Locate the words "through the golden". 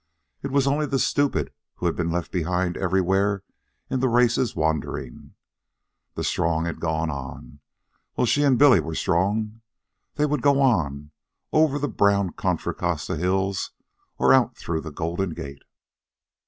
14.57-15.35